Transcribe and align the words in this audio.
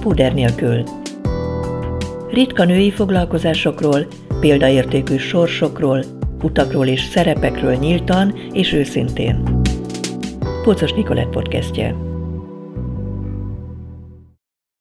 púder 0.00 0.34
nélkül. 0.34 0.84
Ritka 2.30 2.64
női 2.64 2.90
foglalkozásokról, 2.90 4.06
példaértékű 4.40 5.16
sorsokról, 5.16 6.04
utakról 6.42 6.86
és 6.86 7.04
szerepekről 7.04 7.74
nyíltan 7.74 8.38
és 8.52 8.72
őszintén. 8.72 9.60
Pocos 10.62 10.92
Nikolett 10.92 11.30
podcastje. 11.30 11.96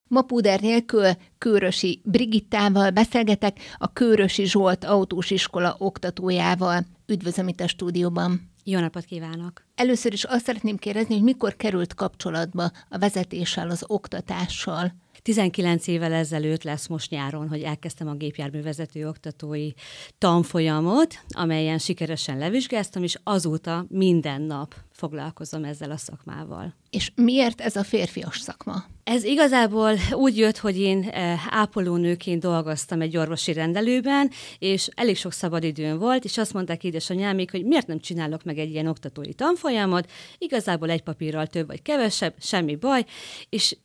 Ma 0.07 0.21
púder 0.21 0.59
nélkül 0.59 1.05
Kőrösi 1.37 2.01
Brigittával 2.03 2.89
beszélgetek, 2.89 3.57
a 3.77 3.93
Kőrösi 3.93 4.45
Zsolt 4.45 4.83
autós 4.83 5.31
iskola 5.31 5.75
oktatójával. 5.77 6.85
Üdvözlöm 7.07 7.47
itt 7.47 7.59
a 7.59 7.67
stúdióban. 7.67 8.51
Jó 8.63 8.79
napot 8.79 9.05
kívánok! 9.05 9.63
Először 9.75 10.13
is 10.13 10.23
azt 10.23 10.45
szeretném 10.45 10.77
kérdezni, 10.77 11.13
hogy 11.13 11.23
mikor 11.23 11.55
került 11.55 11.93
kapcsolatba 11.93 12.71
a 12.89 12.97
vezetéssel, 12.97 13.69
az 13.69 13.83
oktatással? 13.87 14.93
19 15.29 15.87
évvel 15.87 16.13
ezelőtt 16.13 16.63
lesz 16.63 16.87
most 16.87 17.09
nyáron, 17.09 17.47
hogy 17.47 17.61
elkezdtem 17.61 18.07
a 18.07 18.13
gépjárművezető 18.13 19.07
oktatói 19.07 19.71
tanfolyamot, 20.17 21.23
amelyen 21.29 21.77
sikeresen 21.77 22.37
levizsgáztam, 22.37 23.03
és 23.03 23.17
azóta 23.23 23.85
minden 23.89 24.41
nap 24.41 24.75
foglalkozom 24.91 25.63
ezzel 25.63 25.91
a 25.91 25.97
szakmával. 25.97 26.73
És 26.89 27.11
miért 27.15 27.61
ez 27.61 27.75
a 27.75 27.83
férfias 27.83 28.39
szakma? 28.39 28.83
Ez 29.03 29.23
igazából 29.23 29.93
úgy 30.11 30.37
jött, 30.37 30.57
hogy 30.57 30.79
én 30.79 31.03
eh, 31.03 31.39
ápolónőként 31.49 32.41
dolgoztam 32.41 33.01
egy 33.01 33.17
orvosi 33.17 33.53
rendelőben, 33.53 34.31
és 34.59 34.89
elég 34.95 35.17
sok 35.17 35.31
szabadidőm 35.31 35.97
volt, 35.97 36.23
és 36.23 36.37
azt 36.37 36.53
mondták 36.53 36.83
édesanyámik, 36.83 37.51
hogy 37.51 37.65
miért 37.65 37.87
nem 37.87 37.99
csinálok 37.99 38.43
meg 38.43 38.57
egy 38.57 38.69
ilyen 38.69 38.87
oktatói 38.87 39.33
tanfolyamot, 39.33 40.11
igazából 40.37 40.89
egy 40.89 41.01
papírral 41.01 41.47
több 41.47 41.67
vagy 41.67 41.81
kevesebb, 41.81 42.33
semmi 42.39 42.75
baj, 42.75 43.05
és 43.49 43.77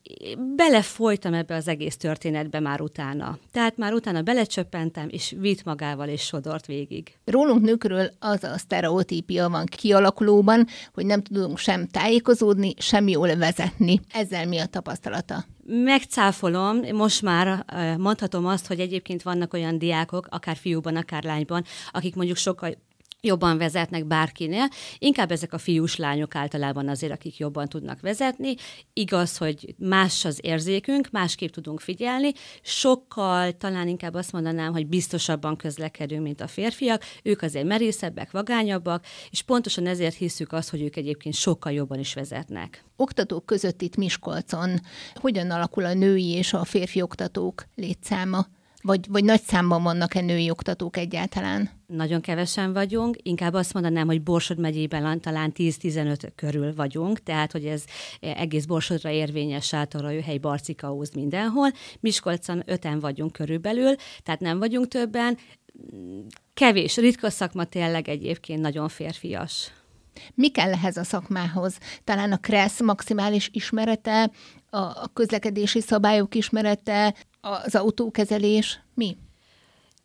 belefolytam 0.57 1.35
ebbe 1.35 1.55
az 1.55 1.69
egész 1.69 1.97
történetbe 1.97 2.61
már 2.61 2.81
utána. 2.81 3.39
Tehát 3.53 3.77
már 3.77 3.93
utána 3.93 4.23
belecsöppentem, 4.23 5.09
és 5.11 5.35
vitt 5.39 5.65
magával 5.65 6.09
és 6.09 6.23
sodort 6.23 6.67
végig. 6.67 7.13
Rólunk 7.25 7.63
nőkről 7.63 8.11
az 8.19 8.45
a 8.45 8.59
sztereotípia 8.59 9.49
van 9.49 9.65
kialakulóban, 9.65 10.67
hogy 10.95 11.07
nem 11.07 11.23
tudunk 11.23 11.59
sem 11.59 11.87
tájékozódni, 11.87 12.75
sem 12.79 13.09
jól 13.09 13.37
vezetni. 13.37 14.01
Ezzel 14.13 14.47
mi 14.47 14.59
a 14.59 14.67
tapasztalata? 15.15 15.45
Megcáfolom, 15.67 16.81
most 16.93 17.23
már 17.23 17.65
mondhatom 17.99 18.47
azt, 18.47 18.67
hogy 18.67 18.81
egyébként 18.81 19.23
vannak 19.23 19.53
olyan 19.53 19.79
diákok, 19.79 20.27
akár 20.31 20.57
fiúban, 20.57 20.97
akár 20.97 21.25
lányban, 21.25 21.65
akik 21.91 22.15
mondjuk 22.15 22.37
sokkal 22.37 22.75
jobban 23.25 23.59
vezetnek 23.59 24.07
bárkinél. 24.07 24.69
Inkább 24.99 25.31
ezek 25.31 25.53
a 25.53 25.59
fiús 25.59 25.97
lányok 25.97 26.35
általában 26.35 26.89
azért, 26.89 27.13
akik 27.13 27.37
jobban 27.37 27.69
tudnak 27.69 28.01
vezetni. 28.01 28.55
Igaz, 28.93 29.37
hogy 29.37 29.75
más 29.79 30.25
az 30.25 30.39
érzékünk, 30.43 31.09
másképp 31.11 31.51
tudunk 31.51 31.81
figyelni. 31.81 32.33
Sokkal, 32.63 33.53
talán 33.53 33.89
inkább 33.89 34.15
azt 34.15 34.33
mondanám, 34.33 34.73
hogy 34.73 34.87
biztosabban 34.87 35.57
közlekedünk, 35.57 36.23
mint 36.23 36.41
a 36.41 36.47
férfiak. 36.47 37.03
Ők 37.23 37.43
azért 37.43 37.67
merészebbek, 37.67 38.31
vagányabbak, 38.31 39.05
és 39.31 39.43
pontosan 39.43 39.87
ezért 39.87 40.15
hiszük 40.15 40.53
azt, 40.53 40.71
hogy 40.71 40.83
ők 40.83 40.97
egyébként 40.97 41.35
sokkal 41.35 41.73
jobban 41.73 41.99
is 41.99 42.15
vezetnek. 42.15 42.85
Oktatók 42.97 43.47
között 43.47 43.83
itt 43.83 43.97
Miskolcon 43.97 44.81
hogyan 45.15 45.51
alakul 45.51 45.85
a 45.85 45.95
női 45.95 46.31
és 46.31 46.53
a 46.53 46.65
férfi 46.65 47.03
oktatók 47.03 47.65
létszáma? 47.75 48.47
Vagy, 48.87 49.07
vagy 49.09 49.25
nagy 49.25 49.43
számban 49.43 49.83
vannak-e 49.83 50.21
női 50.21 50.51
oktatók 50.51 50.97
egyáltalán? 50.97 51.71
Nagyon 51.87 52.21
kevesen 52.21 52.73
vagyunk, 52.73 53.17
inkább 53.23 53.55
azt 53.55 53.73
mondanám, 53.73 54.07
hogy 54.07 54.23
Borsod 54.23 54.59
megyében 54.59 55.21
talán 55.21 55.53
10-15 55.57 56.31
körül 56.35 56.75
vagyunk, 56.75 57.23
tehát 57.23 57.53
hogy 57.53 57.65
ez 57.65 57.85
egész 58.21 58.65
Borsodra 58.65 59.11
érvényes 59.11 59.67
sátorra, 59.67 60.23
hely 60.23 60.39
Barcikaóz 60.39 61.11
mindenhol. 61.15 61.71
Miskolcon 62.01 62.63
öten 62.67 63.01
vagyunk 63.01 63.33
körülbelül, 63.33 63.95
tehát 64.23 64.41
nem 64.41 64.59
vagyunk 64.59 64.89
többen. 64.89 65.39
Kevés, 66.55 66.97
ritka 66.97 67.31
szakma 67.31 67.65
tényleg 67.65 68.09
egyébként 68.09 68.61
nagyon 68.61 68.89
férfias. 68.89 69.73
Mi 70.35 70.49
kell 70.49 70.73
ehhez 70.73 70.97
a 70.97 71.05
szakmához? 71.05 71.79
Talán 72.05 72.33
a 72.33 72.39
KRESZ 72.39 72.83
maximális 72.83 73.49
ismerete, 73.53 74.31
a 74.71 75.13
közlekedési 75.13 75.81
szabályok 75.81 76.35
ismerete, 76.35 77.15
az 77.45 77.75
autókezelés 77.75 78.81
mi? 78.95 79.17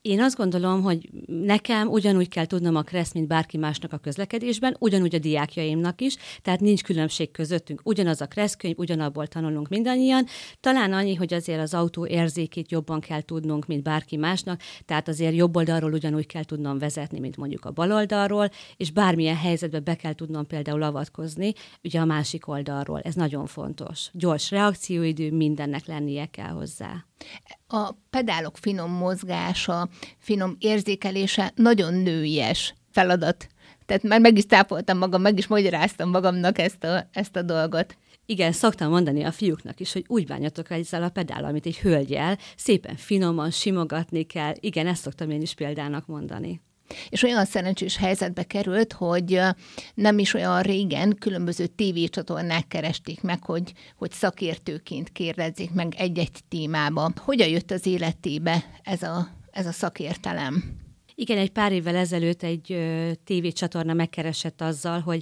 Én 0.02 0.22
azt 0.22 0.36
gondolom, 0.36 0.82
hogy 0.82 1.10
nekem 1.26 1.88
ugyanúgy 1.88 2.30
kell 2.30 2.46
tudnom 2.46 2.76
a 2.76 2.82
kressz, 2.82 3.14
mint 3.14 3.28
bárki 3.28 3.58
másnak 3.58 3.94
a 3.94 3.98
közlekedésben, 3.98 4.76
ugyanúgy 4.80 5.16
a 5.16 5.20
diákjaimnak 5.20 6.02
is, 6.02 6.16
tehát 6.42 6.60
nincs 6.60 6.84
különbség 6.84 7.32
közöttünk. 7.32 7.82
Ugyanaz 7.84 8.22
a 8.22 8.26
kresszkönyv, 8.26 8.78
ugyanabból 8.78 9.28
tanulunk 9.28 9.68
mindannyian. 9.68 10.26
Talán 10.60 10.94
annyi, 10.94 11.16
hogy 11.16 11.34
azért 11.34 11.62
az 11.62 11.74
autó 11.74 12.06
érzékét 12.06 12.72
jobban 12.72 13.00
kell 13.00 13.22
tudnunk, 13.22 13.66
mint 13.66 13.84
bárki 13.84 14.18
másnak, 14.18 14.62
tehát 14.86 15.08
azért 15.08 15.36
jobb 15.36 15.56
oldalról 15.56 15.94
ugyanúgy 15.94 16.26
kell 16.26 16.44
tudnom 16.44 16.78
vezetni, 16.78 17.20
mint 17.20 17.38
mondjuk 17.38 17.66
a 17.66 17.72
bal 17.72 17.92
oldalról, 17.92 18.50
és 18.78 18.92
bármilyen 18.92 19.38
helyzetbe 19.38 19.80
be 19.80 19.96
kell 19.96 20.14
tudnom 20.14 20.48
például 20.48 20.84
avatkozni, 20.84 21.54
ugye 21.84 22.00
a 22.00 22.06
másik 22.06 22.48
oldalról. 22.48 23.00
Ez 23.00 23.16
nagyon 23.16 23.46
fontos. 23.46 24.10
Gyors 24.14 24.52
reakcióidő, 24.52 25.32
mindennek 25.32 25.86
lennie 25.86 26.26
kell 26.26 26.52
hozzá. 26.52 27.09
A 27.68 27.92
pedálok 28.10 28.58
finom 28.58 28.92
mozgása, 28.92 29.90
finom 30.18 30.56
érzékelése 30.60 31.52
nagyon 31.56 31.94
nőies 31.94 32.74
feladat. 32.92 33.48
Tehát 33.86 34.04
már 34.04 34.20
meg 34.20 34.38
is 34.38 34.46
tápoltam 34.46 34.98
magam, 34.98 35.22
meg 35.22 35.38
is 35.38 35.48
magyaráztam 35.48 36.10
magamnak 36.10 36.58
ezt 36.58 36.84
a, 36.84 37.08
ezt 37.12 37.36
a 37.36 37.42
dolgot. 37.42 37.98
Igen, 38.26 38.52
szoktam 38.52 38.90
mondani 38.90 39.24
a 39.24 39.32
fiúknak 39.32 39.80
is, 39.80 39.94
hogy 39.94 40.06
úgy 40.08 40.26
bánjatok 40.26 40.70
ezzel 40.70 41.04
a 41.04 41.10
pedállal, 41.10 41.52
mint 41.52 41.66
egy 41.66 41.80
hölgyel, 41.80 42.38
szépen 42.56 42.96
finoman 42.96 43.52
simogatni 43.52 44.24
kell. 44.24 44.54
Igen, 44.60 44.88
ezt 44.88 45.02
szoktam 45.02 45.30
én 45.30 45.42
is 45.42 45.54
példának 45.54 46.06
mondani. 46.06 46.62
És 47.10 47.24
olyan 47.24 47.46
szerencsés 47.46 47.98
helyzetbe 47.98 48.44
került, 48.44 48.94
hogy 48.94 49.42
nem 49.94 50.20
is 50.20 50.34
olyan 50.34 50.62
régen 50.62 51.16
különböző 51.20 51.68
tévécsatornák 51.68 52.68
keresték 52.68 53.22
meg, 53.22 53.44
hogy, 53.44 53.74
hogy 53.98 54.12
szakértőként 54.12 55.12
kérdezzék 55.12 55.72
meg 55.72 55.94
egy-egy 55.98 56.40
témába. 56.50 57.12
Hogyan 57.18 57.48
jött 57.48 57.72
az 57.72 57.86
életébe 57.86 58.64
ez 58.84 59.04
a, 59.04 59.28
ez 59.52 59.66
a 59.66 59.72
szakértelem? 59.72 60.78
Igen, 61.20 61.38
egy 61.38 61.52
pár 61.52 61.72
évvel 61.72 61.96
ezelőtt 61.96 62.44
egy 62.44 62.72
ö, 62.72 63.12
tévécsatorna 63.24 63.94
megkeresett 63.94 64.62
azzal, 64.62 65.00
hogy 65.00 65.22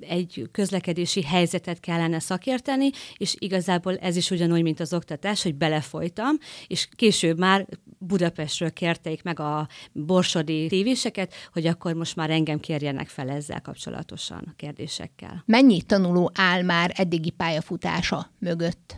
egy 0.00 0.48
közlekedési 0.52 1.22
helyzetet 1.22 1.80
kellene 1.80 2.18
szakérteni, 2.18 2.90
és 3.16 3.34
igazából 3.38 3.96
ez 3.96 4.16
is 4.16 4.30
ugyanúgy, 4.30 4.62
mint 4.62 4.80
az 4.80 4.92
oktatás, 4.92 5.42
hogy 5.42 5.54
belefolytam, 5.54 6.36
és 6.66 6.88
később 6.96 7.38
már 7.38 7.66
Budapestről 8.02 8.72
kérték 8.72 9.22
meg 9.22 9.40
a 9.40 9.68
borsodi 9.92 10.66
tévéseket, 10.66 11.34
hogy 11.52 11.66
akkor 11.66 11.94
most 11.94 12.16
már 12.16 12.30
engem 12.30 12.60
kérjenek 12.60 13.08
fel 13.08 13.30
ezzel 13.30 13.60
kapcsolatosan 13.60 14.44
a 14.46 14.54
kérdésekkel. 14.56 15.42
Mennyi 15.46 15.82
tanuló 15.82 16.30
áll 16.34 16.62
már 16.62 16.92
eddigi 16.94 17.30
pályafutása 17.30 18.30
mögött? 18.38 18.96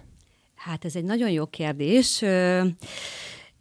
Hát 0.54 0.84
ez 0.84 0.96
egy 0.96 1.04
nagyon 1.04 1.30
jó 1.30 1.46
kérdés. 1.46 2.22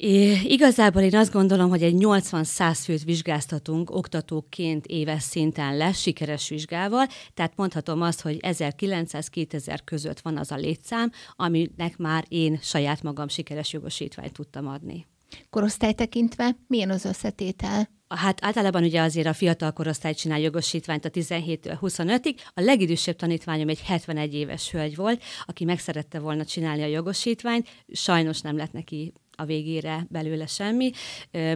É, 0.03 0.39
igazából 0.43 1.01
én 1.01 1.15
azt 1.15 1.31
gondolom, 1.31 1.69
hogy 1.69 1.83
egy 1.83 1.95
80-100 1.97 2.79
főt 2.83 3.03
vizsgáztatunk 3.03 3.95
oktatóként 3.95 4.85
éves 4.85 5.23
szinten 5.23 5.77
lesz 5.77 5.99
sikeres 5.99 6.49
vizsgával, 6.49 7.07
tehát 7.33 7.55
mondhatom 7.55 8.01
azt, 8.01 8.21
hogy 8.21 8.37
1900-2000 8.41 9.77
között 9.85 10.19
van 10.19 10.37
az 10.37 10.51
a 10.51 10.55
létszám, 10.55 11.11
aminek 11.35 11.97
már 11.97 12.25
én 12.27 12.59
saját 12.61 13.03
magam 13.03 13.27
sikeres 13.27 13.73
jogosítványt 13.73 14.33
tudtam 14.33 14.67
adni. 14.67 15.07
Korosztály 15.49 15.93
tekintve 15.93 16.55
milyen 16.67 16.89
az 16.89 17.05
összetétel? 17.05 17.89
Hát 18.15 18.45
általában 18.45 18.83
ugye 18.83 19.01
azért 19.01 19.27
a 19.27 19.33
fiatal 19.33 19.71
korosztály 19.71 20.13
csinál 20.13 20.39
jogosítványt 20.39 21.05
a 21.05 21.09
17 21.09 21.77
25-ig. 21.81 22.35
A 22.53 22.61
legidősebb 22.61 23.15
tanítványom 23.15 23.69
egy 23.69 23.81
71 23.81 24.33
éves 24.33 24.71
hölgy 24.71 24.95
volt, 24.95 25.23
aki 25.45 25.65
megszerette 25.65 26.19
volna 26.19 26.45
csinálni 26.45 26.83
a 26.83 26.87
jogosítványt, 26.87 27.67
sajnos 27.91 28.41
nem 28.41 28.57
lett 28.57 28.71
neki 28.71 29.13
a 29.31 29.45
végére 29.45 30.05
belőle 30.09 30.45
semmi. 30.45 30.91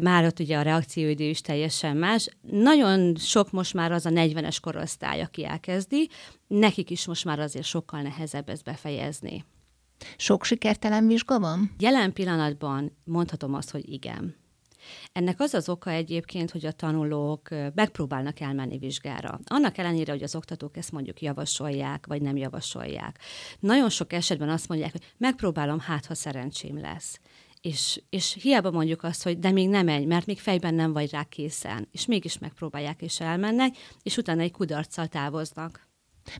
Már 0.01 0.25
ott 0.25 0.39
ugye 0.39 0.57
a 0.57 0.61
reakcióidő 0.61 1.23
is 1.23 1.41
teljesen 1.41 1.97
más. 1.97 2.29
Nagyon 2.41 3.15
sok 3.15 3.51
most 3.51 3.73
már 3.73 3.91
az 3.91 4.05
a 4.05 4.09
40-es 4.09 4.57
korosztály, 4.61 5.21
aki 5.21 5.45
elkezdi, 5.45 6.09
nekik 6.47 6.89
is 6.89 7.05
most 7.05 7.25
már 7.25 7.39
azért 7.39 7.65
sokkal 7.65 8.01
nehezebb 8.01 8.49
ezt 8.49 8.63
befejezni. 8.63 9.45
Sok 10.17 10.43
sikertelen 10.43 11.07
vizsga 11.07 11.39
van? 11.39 11.75
Jelen 11.79 12.13
pillanatban 12.13 12.97
mondhatom 13.03 13.53
azt, 13.53 13.71
hogy 13.71 13.89
igen. 13.89 14.35
Ennek 15.11 15.39
az 15.39 15.53
az 15.53 15.69
oka 15.69 15.89
egyébként, 15.89 16.51
hogy 16.51 16.65
a 16.65 16.71
tanulók 16.71 17.49
megpróbálnak 17.73 18.39
elmenni 18.39 18.77
vizsgára. 18.77 19.39
Annak 19.45 19.77
ellenére, 19.77 20.11
hogy 20.11 20.23
az 20.23 20.35
oktatók 20.35 20.77
ezt 20.77 20.91
mondjuk 20.91 21.21
javasolják, 21.21 22.05
vagy 22.05 22.21
nem 22.21 22.37
javasolják. 22.37 23.19
Nagyon 23.59 23.89
sok 23.89 24.13
esetben 24.13 24.49
azt 24.49 24.67
mondják, 24.67 24.91
hogy 24.91 25.13
megpróbálom, 25.17 25.79
hát 25.79 26.05
ha 26.05 26.15
szerencsém 26.15 26.79
lesz 26.79 27.19
és, 27.65 28.01
és 28.09 28.37
hiába 28.41 28.71
mondjuk 28.71 29.03
azt, 29.03 29.23
hogy 29.23 29.39
de 29.39 29.51
még 29.51 29.69
nem 29.69 29.85
menj, 29.85 30.05
mert 30.05 30.25
még 30.25 30.39
fejben 30.39 30.73
nem 30.73 30.93
vagy 30.93 31.11
rá 31.11 31.23
készen, 31.23 31.87
és 31.91 32.05
mégis 32.05 32.37
megpróbálják 32.37 33.01
és 33.01 33.19
elmennek, 33.19 33.75
és 34.03 34.17
utána 34.17 34.41
egy 34.41 34.51
kudarccal 34.51 35.07
távoznak. 35.07 35.87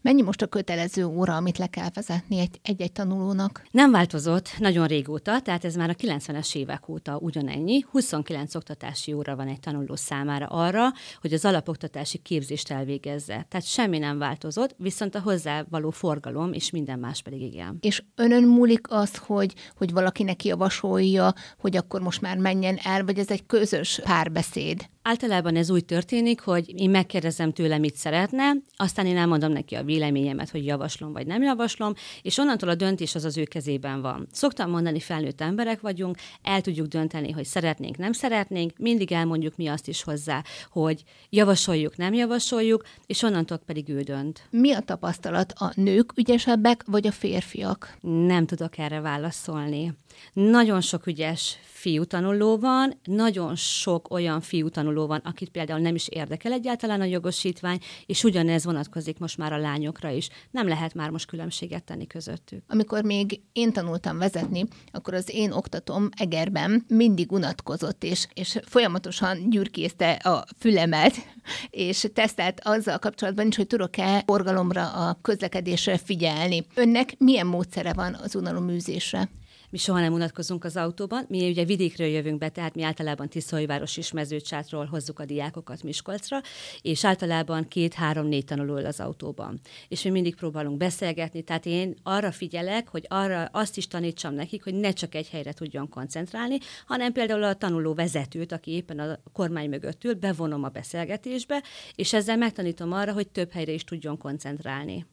Mennyi 0.01 0.21
most 0.21 0.41
a 0.41 0.47
kötelező 0.47 1.05
óra, 1.05 1.35
amit 1.35 1.57
le 1.57 1.67
kell 1.67 1.89
vezetni 1.93 2.39
egy- 2.39 2.59
egy-egy 2.63 2.91
tanulónak? 2.91 3.63
Nem 3.71 3.91
változott 3.91 4.49
nagyon 4.57 4.87
régóta, 4.87 5.41
tehát 5.41 5.65
ez 5.65 5.75
már 5.75 5.89
a 5.89 5.93
90-es 5.93 6.55
évek 6.55 6.89
óta 6.89 7.17
ugyanennyi. 7.17 7.85
29 7.91 8.55
oktatási 8.55 9.13
óra 9.13 9.35
van 9.35 9.47
egy 9.47 9.59
tanuló 9.59 9.95
számára 9.95 10.45
arra, 10.45 10.87
hogy 11.21 11.33
az 11.33 11.45
alapoktatási 11.45 12.17
képzést 12.17 12.71
elvégezze. 12.71 13.45
Tehát 13.49 13.65
semmi 13.65 13.97
nem 13.97 14.17
változott, 14.17 14.75
viszont 14.77 15.15
a 15.15 15.21
hozzá 15.21 15.65
való 15.69 15.89
forgalom 15.89 16.53
és 16.53 16.69
minden 16.69 16.99
más 16.99 17.21
pedig 17.21 17.41
igen. 17.41 17.77
És 17.81 18.03
önön 18.15 18.43
múlik 18.43 18.91
az, 18.91 19.17
hogy, 19.17 19.53
hogy 19.77 19.91
valakinek 19.91 20.43
javasolja, 20.45 21.33
hogy 21.57 21.77
akkor 21.77 22.01
most 22.01 22.21
már 22.21 22.37
menjen 22.37 22.79
el, 22.83 23.03
vagy 23.05 23.19
ez 23.19 23.29
egy 23.29 23.45
közös 23.45 23.99
párbeszéd? 24.03 24.85
Általában 25.07 25.55
ez 25.55 25.69
úgy 25.69 25.85
történik, 25.85 26.41
hogy 26.41 26.79
én 26.79 26.89
megkérdezem 26.89 27.51
tőle, 27.51 27.77
mit 27.77 27.95
szeretne, 27.95 28.51
aztán 28.75 29.05
én 29.05 29.17
elmondom 29.17 29.51
neki 29.51 29.75
a 29.75 29.83
véleményemet, 29.83 30.49
hogy 30.49 30.65
javaslom 30.65 31.13
vagy 31.13 31.27
nem 31.27 31.41
javaslom, 31.41 31.93
és 32.21 32.37
onnantól 32.37 32.69
a 32.69 32.75
döntés 32.75 33.15
az 33.15 33.23
az 33.25 33.37
ő 33.37 33.43
kezében 33.43 34.01
van. 34.01 34.27
Szoktam 34.31 34.69
mondani, 34.69 34.99
felnőtt 34.99 35.41
emberek 35.41 35.81
vagyunk, 35.81 36.17
el 36.41 36.61
tudjuk 36.61 36.87
dönteni, 36.87 37.31
hogy 37.31 37.45
szeretnénk, 37.45 37.97
nem 37.97 38.11
szeretnénk, 38.11 38.71
mindig 38.77 39.11
elmondjuk 39.11 39.55
mi 39.55 39.67
azt 39.67 39.87
is 39.87 40.03
hozzá, 40.03 40.43
hogy 40.69 41.03
javasoljuk, 41.29 41.97
nem 41.97 42.13
javasoljuk, 42.13 42.83
és 43.05 43.23
onnantól 43.23 43.57
pedig 43.57 43.89
ő 43.89 44.01
dönt. 44.01 44.47
Mi 44.49 44.73
a 44.73 44.79
tapasztalat? 44.79 45.53
A 45.57 45.71
nők 45.75 46.11
ügyesebbek, 46.15 46.83
vagy 46.85 47.07
a 47.07 47.11
férfiak? 47.11 47.97
Nem 48.01 48.45
tudok 48.45 48.77
erre 48.77 48.99
válaszolni. 48.99 49.93
Nagyon 50.33 50.81
sok 50.81 51.07
ügyes 51.07 51.57
fiú 51.85 52.03
tanuló 52.03 52.57
van, 52.57 52.99
nagyon 53.03 53.55
sok 53.55 54.11
olyan 54.11 54.41
fiú 54.41 54.69
tanuló 54.69 55.07
van, 55.07 55.21
akit 55.23 55.49
például 55.49 55.79
nem 55.79 55.95
is 55.95 56.07
érdekel 56.07 56.51
egyáltalán 56.51 57.01
a 57.01 57.03
jogosítvány, 57.03 57.79
és 58.05 58.23
ugyanez 58.23 58.65
vonatkozik 58.65 59.19
most 59.19 59.37
már 59.37 59.53
a 59.53 59.57
lányokra 59.57 60.09
is. 60.09 60.29
Nem 60.51 60.67
lehet 60.67 60.93
már 60.93 61.09
most 61.09 61.25
különbséget 61.25 61.83
tenni 61.83 62.07
közöttük. 62.07 62.63
Amikor 62.67 63.03
még 63.03 63.41
én 63.53 63.71
tanultam 63.71 64.17
vezetni, 64.17 64.65
akkor 64.91 65.13
az 65.13 65.29
én 65.33 65.51
oktatom 65.51 66.09
Egerben 66.17 66.85
mindig 66.87 67.31
unatkozott, 67.31 68.03
és, 68.03 68.27
és 68.33 68.59
folyamatosan 68.63 69.49
gyürkészte 69.49 70.11
a 70.11 70.45
fülemet, 70.59 71.15
és 71.69 72.07
tesztelt 72.13 72.61
azzal 72.63 72.97
kapcsolatban 72.97 73.47
is, 73.47 73.55
hogy 73.55 73.67
tudok-e 73.67 74.23
forgalomra, 74.25 74.91
a 74.91 75.17
közlekedésre 75.21 75.97
figyelni. 75.97 76.65
Önnek 76.75 77.15
milyen 77.17 77.47
módszere 77.47 77.93
van 77.93 78.13
az 78.23 78.35
unaloműzésre? 78.35 79.29
Mi 79.69 79.77
soha 79.77 79.99
nem 79.99 80.13
unatkozunk 80.13 80.63
az 80.63 80.77
autóban. 80.77 81.25
Mi 81.29 81.49
ugye 81.49 81.65
vidékről 81.65 82.07
jövünk 82.07 82.37
be, 82.37 82.49
tehát 82.49 82.75
mi 82.75 82.83
általában 82.83 83.29
Tiszaújváros 83.29 83.97
és 83.97 84.11
Mezőcsátról 84.11 84.85
hozzuk 84.85 85.19
a 85.19 85.25
diákokat 85.25 85.83
Miskolcra, 85.83 86.41
és 86.81 87.05
általában 87.05 87.67
két-három-négy 87.67 88.45
tanuló 88.45 88.75
az 88.75 88.99
autóban. 88.99 89.59
És 89.87 90.01
mi 90.03 90.09
mindig 90.09 90.35
próbálunk 90.35 90.77
beszélgetni, 90.77 91.41
tehát 91.41 91.65
én 91.65 91.95
arra 92.03 92.31
figyelek, 92.31 92.87
hogy 92.87 93.05
arra 93.07 93.49
azt 93.51 93.77
is 93.77 93.87
tanítsam 93.87 94.33
nekik, 94.33 94.63
hogy 94.63 94.73
ne 94.73 94.91
csak 94.91 95.15
egy 95.15 95.29
helyre 95.29 95.53
tudjon 95.53 95.89
koncentrálni, 95.89 96.57
hanem 96.85 97.11
például 97.11 97.43
a 97.43 97.53
tanuló 97.53 97.93
vezetőt, 97.93 98.51
aki 98.51 98.71
éppen 98.71 98.99
a 98.99 99.19
kormány 99.33 99.69
mögött 99.69 100.03
ül, 100.03 100.13
bevonom 100.13 100.63
a 100.63 100.69
beszélgetésbe, 100.69 101.63
és 101.95 102.13
ezzel 102.13 102.37
megtanítom 102.37 102.91
arra, 102.91 103.13
hogy 103.13 103.27
több 103.27 103.51
helyre 103.51 103.71
is 103.71 103.83
tudjon 103.83 104.17
koncentrálni. 104.17 105.05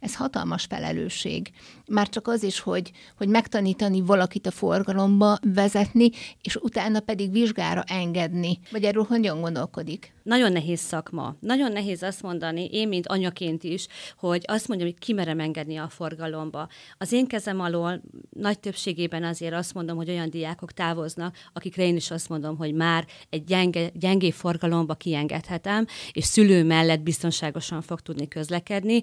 Ez 0.00 0.16
hatalmas 0.16 0.64
felelősség. 0.64 1.50
Már 1.86 2.08
csak 2.08 2.28
az 2.28 2.42
is, 2.42 2.60
hogy, 2.60 2.90
hogy 3.16 3.28
megtanítani 3.28 4.00
valakit 4.00 4.46
a 4.46 4.50
forgalomba 4.50 5.38
vezetni, 5.54 6.10
és 6.42 6.56
utána 6.56 7.00
pedig 7.00 7.32
vizsgára 7.32 7.82
engedni. 7.86 8.58
Vagy 8.70 8.84
erről 8.84 9.04
hogyan 9.08 9.40
gondolkodik? 9.40 10.12
Nagyon 10.22 10.52
nehéz 10.52 10.80
szakma. 10.80 11.36
Nagyon 11.40 11.72
nehéz 11.72 12.02
azt 12.02 12.22
mondani, 12.22 12.68
én, 12.72 12.88
mint 12.88 13.06
anyaként 13.06 13.64
is, 13.64 13.86
hogy 14.18 14.42
azt 14.46 14.68
mondjam, 14.68 14.90
hogy 14.90 14.98
kimerem 14.98 15.40
engedni 15.40 15.76
a 15.76 15.88
forgalomba. 15.88 16.68
Az 16.98 17.12
én 17.12 17.26
kezem 17.26 17.60
alól 17.60 18.02
nagy 18.30 18.60
többségében 18.60 19.24
azért 19.24 19.54
azt 19.54 19.74
mondom, 19.74 19.96
hogy 19.96 20.08
olyan 20.10 20.30
diákok 20.30 20.72
távoznak, 20.72 21.36
akikre 21.52 21.82
én 21.82 21.96
is 21.96 22.10
azt 22.10 22.28
mondom, 22.28 22.56
hogy 22.56 22.74
már 22.74 23.06
egy 23.30 23.44
gyenge, 23.44 23.90
gyengé 23.94 24.30
forgalomba 24.30 24.94
kiengedhetem, 24.94 25.86
és 26.12 26.24
szülő 26.24 26.64
mellett 26.64 27.00
biztonságosan 27.00 27.82
fog 27.82 28.00
tudni 28.00 28.28
közlekedni. 28.28 29.02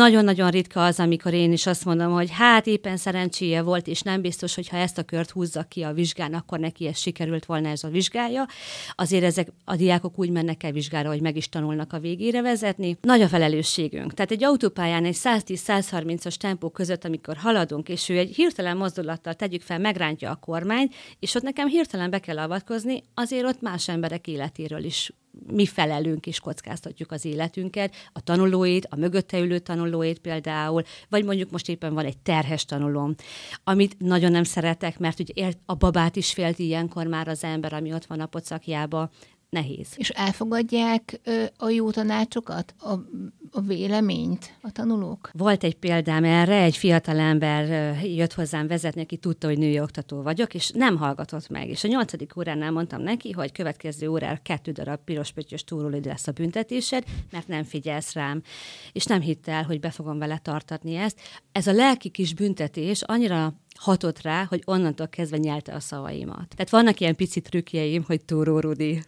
Nagyon-nagyon 0.00 0.50
ritka 0.50 0.84
az, 0.84 1.00
amikor 1.00 1.32
én 1.32 1.52
is 1.52 1.66
azt 1.66 1.84
mondom, 1.84 2.12
hogy 2.12 2.30
hát 2.30 2.66
éppen 2.66 2.96
szerencséje 2.96 3.62
volt, 3.62 3.86
és 3.86 4.00
nem 4.00 4.20
biztos, 4.20 4.54
hogy 4.54 4.68
ha 4.68 4.76
ezt 4.76 4.98
a 4.98 5.02
kört 5.02 5.30
húzza 5.30 5.62
ki 5.62 5.82
a 5.82 5.92
vizsgán, 5.92 6.34
akkor 6.34 6.58
neki 6.58 6.86
ez 6.86 6.98
sikerült 6.98 7.44
volna 7.44 7.68
ez 7.68 7.84
a 7.84 7.88
vizsgája. 7.88 8.46
Azért 8.94 9.24
ezek 9.24 9.48
a 9.64 9.76
diákok 9.76 10.18
úgy 10.18 10.30
mennek 10.30 10.62
el 10.62 10.72
vizsgára, 10.72 11.08
hogy 11.08 11.20
meg 11.20 11.36
is 11.36 11.48
tanulnak 11.48 11.92
a 11.92 11.98
végére 11.98 12.42
vezetni. 12.42 12.96
Nagy 13.00 13.20
a 13.20 13.28
felelősségünk. 13.28 14.14
Tehát 14.14 14.30
egy 14.30 14.44
autópályán 14.44 15.04
egy 15.04 15.16
110-130-as 15.22 16.34
tempó 16.34 16.68
között, 16.68 17.04
amikor 17.04 17.36
haladunk, 17.36 17.88
és 17.88 18.08
ő 18.08 18.18
egy 18.18 18.34
hirtelen 18.34 18.76
mozdulattal 18.76 19.34
tegyük 19.34 19.62
fel, 19.62 19.78
megrántja 19.78 20.30
a 20.30 20.36
kormányt, 20.36 20.94
és 21.18 21.34
ott 21.34 21.42
nekem 21.42 21.68
hirtelen 21.68 22.10
be 22.10 22.18
kell 22.18 22.38
avatkozni, 22.38 23.02
azért 23.14 23.44
ott 23.44 23.60
más 23.60 23.88
emberek 23.88 24.26
életéről 24.26 24.84
is 24.84 25.12
mi 25.46 25.66
felelünk 25.66 26.26
és 26.26 26.40
kockáztatjuk 26.40 27.12
az 27.12 27.24
életünket, 27.24 27.94
a 28.12 28.20
tanulóit, 28.20 28.86
a 28.90 28.96
mögötte 28.96 29.38
ülő 29.38 29.58
tanulóit 29.58 30.18
például, 30.18 30.82
vagy 31.08 31.24
mondjuk 31.24 31.50
most 31.50 31.68
éppen 31.68 31.94
van 31.94 32.04
egy 32.04 32.18
terhes 32.18 32.64
tanulóm, 32.64 33.14
amit 33.64 33.96
nagyon 33.98 34.30
nem 34.30 34.44
szeretek, 34.44 34.98
mert 34.98 35.20
ugye 35.20 35.52
a 35.66 35.74
babát 35.74 36.16
is 36.16 36.32
félt 36.32 36.58
ilyenkor 36.58 37.06
már 37.06 37.28
az 37.28 37.44
ember, 37.44 37.72
ami 37.72 37.92
ott 37.92 38.06
van 38.06 38.20
a 38.20 38.26
pocakjába, 38.26 39.10
nehéz. 39.50 39.88
És 39.96 40.08
elfogadják 40.08 41.20
ö, 41.24 41.44
a 41.56 41.68
jó 41.68 41.90
tanácsokat, 41.90 42.74
a, 42.78 42.94
a 43.52 43.60
véleményt 43.60 44.54
a 44.60 44.70
tanulók? 44.72 45.30
Volt 45.32 45.64
egy 45.64 45.76
példám 45.76 46.24
erre, 46.24 46.62
egy 46.62 46.76
fiatalember 46.76 47.94
jött 48.04 48.32
hozzám 48.32 48.66
vezetni, 48.66 49.00
aki 49.00 49.16
tudta, 49.16 49.46
hogy 49.46 49.58
női 49.58 49.80
oktató 49.80 50.22
vagyok, 50.22 50.54
és 50.54 50.70
nem 50.74 50.96
hallgatott 50.96 51.48
meg. 51.48 51.68
És 51.68 51.84
a 51.84 51.88
nyolcadik 51.88 52.36
óránál 52.36 52.70
mondtam 52.70 53.02
neki, 53.02 53.30
hogy 53.30 53.52
következő 53.52 54.08
órára 54.08 54.38
kettő 54.42 54.72
darab 54.72 55.00
piros 55.04 55.32
pöttyös 55.32 55.64
túrólid 55.64 56.04
lesz 56.04 56.26
a 56.26 56.32
büntetésed, 56.32 57.04
mert 57.30 57.48
nem 57.48 57.64
figyelsz 57.64 58.12
rám. 58.12 58.42
És 58.92 59.04
nem 59.04 59.20
hitte 59.20 59.52
el, 59.52 59.64
hogy 59.64 59.80
be 59.80 59.90
fogom 59.90 60.18
vele 60.18 60.38
tartatni 60.38 60.94
ezt. 60.94 61.20
Ez 61.52 61.66
a 61.66 61.72
lelki 61.72 62.08
kis 62.08 62.34
büntetés 62.34 63.02
annyira 63.02 63.54
hatott 63.80 64.22
rá, 64.22 64.44
hogy 64.44 64.62
onnantól 64.64 65.08
kezdve 65.08 65.36
nyelte 65.36 65.74
a 65.74 65.80
szavaimat. 65.80 66.48
Tehát 66.48 66.70
vannak 66.70 67.00
ilyen 67.00 67.16
pici 67.16 67.40
trükkjeim, 67.40 68.04
hogy 68.06 68.24
túró 68.24 68.58
Rudi. 68.58 69.02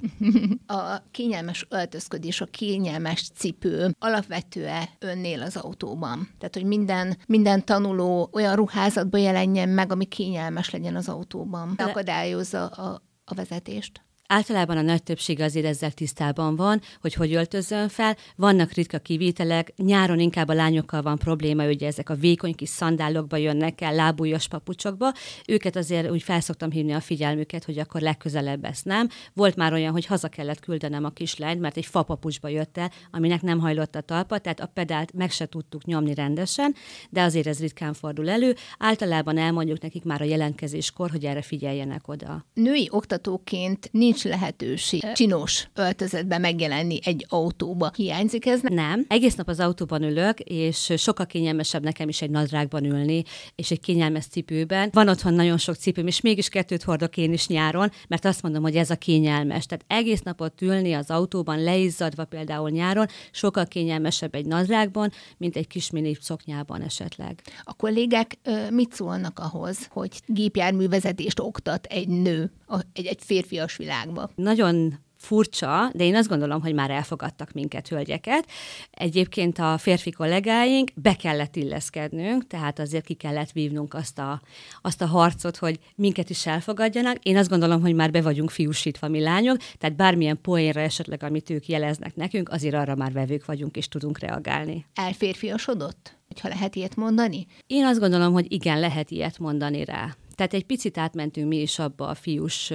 A 0.66 0.96
kényelmes 1.10 1.66
öltözködés, 1.68 2.40
a 2.40 2.46
kényelmes 2.46 3.30
cipő 3.34 3.94
alapvetően 3.98 4.84
önnél 4.98 5.42
az 5.42 5.56
autóban. 5.56 6.28
Tehát, 6.38 6.54
hogy 6.54 6.64
minden, 6.64 7.16
minden 7.26 7.64
tanuló 7.64 8.28
olyan 8.32 8.56
ruházatba 8.56 9.18
jelenjen 9.18 9.68
meg, 9.68 9.92
ami 9.92 10.04
kényelmes 10.04 10.70
legyen 10.70 10.96
az 10.96 11.08
autóban. 11.08 11.74
Akadályozza 11.76 12.66
a, 12.66 13.02
a 13.24 13.34
vezetést. 13.34 14.02
Általában 14.34 14.76
a 14.76 14.82
nagy 14.82 15.02
többség 15.02 15.40
azért 15.40 15.66
ezzel 15.66 15.90
tisztában 15.90 16.56
van, 16.56 16.80
hogy 17.00 17.14
hogy 17.14 17.34
öltözön 17.34 17.88
fel. 17.88 18.16
Vannak 18.36 18.72
ritka 18.72 18.98
kivételek, 18.98 19.72
nyáron 19.76 20.20
inkább 20.20 20.48
a 20.48 20.54
lányokkal 20.54 21.02
van 21.02 21.18
probléma, 21.18 21.66
ugye 21.66 21.86
ezek 21.86 22.10
a 22.10 22.14
vékony 22.14 22.54
kis 22.54 22.68
szandálokba 22.68 23.36
jönnek 23.36 23.80
el, 23.80 23.94
lábújas 23.94 24.48
papucsokba. 24.48 25.12
Őket 25.48 25.76
azért 25.76 26.10
úgy 26.10 26.22
felszoktam 26.22 26.70
hívni 26.70 26.92
a 26.92 27.00
figyelmüket, 27.00 27.64
hogy 27.64 27.78
akkor 27.78 28.00
legközelebb 28.00 28.64
ezt 28.64 28.84
nem. 28.84 29.08
Volt 29.34 29.56
már 29.56 29.72
olyan, 29.72 29.92
hogy 29.92 30.06
haza 30.06 30.28
kellett 30.28 30.60
küldenem 30.60 31.04
a 31.04 31.10
kislányt, 31.10 31.60
mert 31.60 31.76
egy 31.76 31.86
fapapucsba 31.86 32.48
jött 32.48 32.78
el, 32.78 32.90
aminek 33.10 33.42
nem 33.42 33.58
hajlott 33.58 33.94
a 33.94 34.00
talpa, 34.00 34.38
tehát 34.38 34.60
a 34.60 34.66
pedált 34.66 35.12
meg 35.12 35.30
se 35.30 35.46
tudtuk 35.46 35.84
nyomni 35.84 36.14
rendesen, 36.14 36.74
de 37.10 37.22
azért 37.22 37.46
ez 37.46 37.60
ritkán 37.60 37.92
fordul 37.92 38.30
elő. 38.30 38.56
Általában 38.78 39.38
elmondjuk 39.38 39.80
nekik 39.80 40.04
már 40.04 40.20
a 40.20 40.24
jelentkezéskor, 40.24 41.10
hogy 41.10 41.24
erre 41.24 41.42
figyeljenek 41.42 42.08
oda. 42.08 42.46
Női 42.54 42.88
oktatóként 42.90 43.88
nincs 43.92 44.20
lehetőség 44.24 45.12
csinos 45.14 45.68
öltözetben 45.74 46.40
megjelenni 46.40 46.98
egy 47.04 47.26
autóba. 47.28 47.90
Hiányzik 47.96 48.46
ez? 48.46 48.60
Nem. 48.62 49.04
Egész 49.08 49.34
nap 49.34 49.48
az 49.48 49.60
autóban 49.60 50.02
ülök, 50.02 50.40
és 50.40 50.92
sokkal 50.96 51.26
kényelmesebb 51.26 51.82
nekem 51.82 52.08
is 52.08 52.22
egy 52.22 52.30
nadrágban 52.30 52.84
ülni, 52.84 53.22
és 53.54 53.70
egy 53.70 53.80
kényelmes 53.80 54.26
cipőben. 54.26 54.88
Van 54.92 55.08
otthon 55.08 55.34
nagyon 55.34 55.58
sok 55.58 55.74
cipőm, 55.74 56.06
és 56.06 56.20
mégis 56.20 56.48
kettőt 56.48 56.82
hordok 56.82 57.16
én 57.16 57.32
is 57.32 57.46
nyáron, 57.46 57.90
mert 58.08 58.24
azt 58.24 58.42
mondom, 58.42 58.62
hogy 58.62 58.76
ez 58.76 58.90
a 58.90 58.96
kényelmes. 58.96 59.66
Tehát 59.66 59.84
egész 59.86 60.20
napot 60.20 60.62
ülni 60.62 60.92
az 60.92 61.10
autóban, 61.10 61.62
leizzadva 61.62 62.24
például 62.24 62.70
nyáron, 62.70 63.06
sokkal 63.30 63.66
kényelmesebb 63.66 64.34
egy 64.34 64.46
nadrágban, 64.46 65.12
mint 65.36 65.56
egy 65.56 65.66
kis 65.66 65.90
mini 65.90 66.16
szoknyában 66.20 66.82
esetleg. 66.82 67.42
A 67.62 67.74
kollégák 67.74 68.38
mit 68.70 68.92
szólnak 68.92 69.38
ahhoz, 69.38 69.86
hogy 69.90 70.10
gépjárművezetést 70.26 71.40
oktat 71.40 71.86
egy 71.86 72.08
nő 72.08 72.52
egy, 72.92 73.06
egy 73.06 73.18
férfias 73.20 73.76
világban? 74.02 74.30
Nagyon 74.34 74.98
furcsa, 75.22 75.90
de 75.94 76.04
én 76.04 76.16
azt 76.16 76.28
gondolom, 76.28 76.60
hogy 76.60 76.74
már 76.74 76.90
elfogadtak 76.90 77.52
minket, 77.52 77.88
hölgyeket. 77.88 78.46
Egyébként 78.90 79.58
a 79.58 79.78
férfi 79.78 80.10
kollégáink 80.10 80.90
be 80.94 81.16
kellett 81.16 81.56
illeszkednünk, 81.56 82.46
tehát 82.46 82.78
azért 82.78 83.04
ki 83.04 83.14
kellett 83.14 83.52
vívnunk 83.52 83.94
azt 83.94 84.18
a, 84.18 84.42
azt 84.80 85.02
a 85.02 85.06
harcot, 85.06 85.56
hogy 85.56 85.78
minket 85.94 86.30
is 86.30 86.46
elfogadjanak. 86.46 87.16
Én 87.22 87.36
azt 87.36 87.48
gondolom, 87.48 87.80
hogy 87.80 87.94
már 87.94 88.10
be 88.10 88.22
vagyunk 88.22 88.50
fiúsítva 88.50 89.08
mi 89.08 89.20
lányok, 89.20 89.56
tehát 89.78 89.96
bármilyen 89.96 90.40
poénra 90.40 90.80
esetleg, 90.80 91.22
amit 91.22 91.50
ők 91.50 91.66
jeleznek 91.66 92.14
nekünk, 92.14 92.48
azért 92.48 92.74
arra 92.74 92.94
már 92.94 93.12
vevők 93.12 93.44
vagyunk 93.44 93.76
és 93.76 93.88
tudunk 93.88 94.18
reagálni. 94.18 94.86
Elférfiasodott? 94.94 96.16
Ha 96.40 96.48
lehet 96.48 96.74
ilyet 96.74 96.96
mondani? 96.96 97.46
Én 97.66 97.84
azt 97.84 98.00
gondolom, 98.00 98.32
hogy 98.32 98.52
igen, 98.52 98.80
lehet 98.80 99.10
ilyet 99.10 99.38
mondani 99.38 99.84
rá. 99.84 100.16
Tehát 100.34 100.54
egy 100.54 100.66
picit 100.66 100.98
átmentünk 100.98 101.48
mi 101.48 101.60
is 101.60 101.78
abba 101.78 102.08
a 102.08 102.14
fiús 102.14 102.72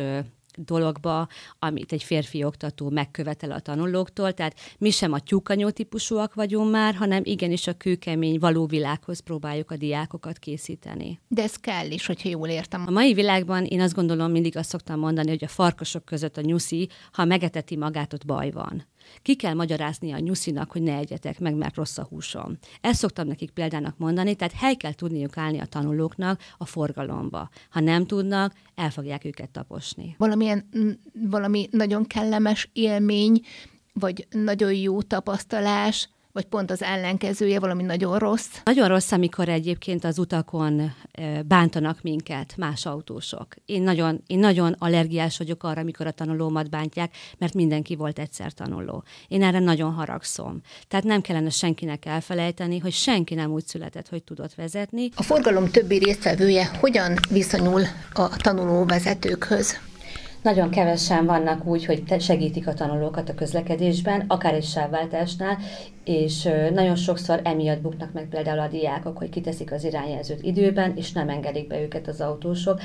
dologba, 0.57 1.27
amit 1.59 1.91
egy 1.91 2.03
férfi 2.03 2.43
oktató 2.43 2.89
megkövetel 2.89 3.51
a 3.51 3.59
tanulóktól, 3.59 4.33
tehát 4.33 4.59
mi 4.77 4.89
sem 4.89 5.13
a 5.13 5.19
tyúkanyó 5.19 5.69
típusúak 5.69 6.33
vagyunk 6.33 6.71
már, 6.71 6.95
hanem 6.95 7.21
igenis 7.25 7.67
a 7.67 7.73
kőkemény 7.73 8.39
való 8.39 8.65
világhoz 8.65 9.19
próbáljuk 9.19 9.71
a 9.71 9.77
diákokat 9.77 10.37
készíteni. 10.37 11.19
De 11.27 11.43
ez 11.43 11.55
kell 11.55 11.91
is, 11.91 12.05
hogyha 12.05 12.29
jól 12.29 12.47
értem. 12.47 12.83
A 12.87 12.91
mai 12.91 13.13
világban 13.13 13.65
én 13.65 13.81
azt 13.81 13.93
gondolom, 13.93 14.31
mindig 14.31 14.57
azt 14.57 14.69
szoktam 14.69 14.99
mondani, 14.99 15.29
hogy 15.29 15.43
a 15.43 15.47
farkasok 15.47 16.05
között 16.05 16.37
a 16.37 16.41
nyuszi, 16.41 16.89
ha 17.11 17.25
megeteti 17.25 17.77
magát, 17.77 18.13
ott 18.13 18.25
baj 18.25 18.51
van. 18.51 18.85
Ki 19.21 19.35
kell 19.35 19.53
magyarázni 19.53 20.11
a 20.11 20.19
nyuszinak, 20.19 20.71
hogy 20.71 20.81
ne 20.81 20.95
egyetek 20.95 21.39
meg, 21.39 21.55
mert 21.55 21.75
rossz 21.75 21.97
a 21.97 22.07
húsom. 22.09 22.57
Ezt 22.81 22.99
szoktam 22.99 23.27
nekik 23.27 23.51
példának 23.51 23.97
mondani, 23.97 24.35
tehát 24.35 24.53
hely 24.53 24.75
kell 24.75 24.93
tudniuk 24.93 25.37
állni 25.37 25.59
a 25.59 25.65
tanulóknak 25.65 26.41
a 26.57 26.65
forgalomba. 26.65 27.49
Ha 27.69 27.79
nem 27.79 28.05
tudnak, 28.05 28.53
el 28.75 28.89
fogják 28.89 29.25
őket 29.25 29.49
taposni. 29.49 30.15
Valamilyen, 30.17 30.69
valami 31.13 31.67
nagyon 31.71 32.05
kellemes 32.05 32.69
élmény, 32.73 33.41
vagy 33.93 34.27
nagyon 34.29 34.73
jó 34.73 35.01
tapasztalás, 35.01 36.09
vagy 36.37 36.45
pont 36.45 36.71
az 36.71 36.81
ellenkezője, 36.83 37.59
valami 37.59 37.83
nagyon 37.83 38.17
rossz? 38.17 38.47
Nagyon 38.63 38.87
rossz, 38.87 39.11
amikor 39.11 39.49
egyébként 39.49 40.03
az 40.03 40.19
utakon 40.19 40.93
bántanak 41.45 42.01
minket 42.01 42.53
más 42.57 42.85
autósok. 42.85 43.47
Én 43.65 43.81
nagyon, 43.81 44.23
én 44.27 44.39
nagyon 44.39 44.75
allergiás 44.77 45.37
vagyok 45.37 45.63
arra, 45.63 45.81
amikor 45.81 46.07
a 46.07 46.11
tanulómat 46.11 46.69
bántják, 46.69 47.15
mert 47.37 47.53
mindenki 47.53 47.95
volt 47.95 48.19
egyszer 48.19 48.51
tanuló. 48.51 49.03
Én 49.27 49.43
erre 49.43 49.59
nagyon 49.59 49.93
haragszom. 49.93 50.61
Tehát 50.87 51.05
nem 51.05 51.21
kellene 51.21 51.49
senkinek 51.49 52.05
elfelejteni, 52.05 52.79
hogy 52.79 52.93
senki 52.93 53.33
nem 53.33 53.51
úgy 53.51 53.65
született, 53.65 54.09
hogy 54.09 54.23
tudott 54.23 54.55
vezetni. 54.55 55.09
A 55.15 55.23
forgalom 55.23 55.69
többi 55.69 55.97
résztvevője 55.97 56.65
hogyan 56.79 57.13
viszonyul 57.29 57.81
a 58.13 58.37
tanuló 58.37 58.85
vezetőkhöz? 58.85 59.79
Nagyon 60.41 60.69
kevesen 60.69 61.25
vannak 61.25 61.65
úgy, 61.65 61.85
hogy 61.85 62.21
segítik 62.21 62.67
a 62.67 62.73
tanulókat 62.73 63.29
a 63.29 63.33
közlekedésben, 63.35 64.25
akár 64.27 64.53
egy 64.53 64.63
sávváltásnál, 64.63 65.57
és 66.03 66.49
nagyon 66.73 66.95
sokszor 66.95 67.41
emiatt 67.43 67.81
buknak 67.81 68.13
meg 68.13 68.27
például 68.29 68.59
a 68.59 68.67
diákok, 68.67 69.17
hogy 69.17 69.29
kiteszik 69.29 69.71
az 69.71 69.83
irányjelzőt 69.83 70.43
időben, 70.43 70.93
és 70.95 71.11
nem 71.11 71.29
engedik 71.29 71.67
be 71.67 71.81
őket 71.81 72.07
az 72.07 72.21
autósok. 72.21 72.79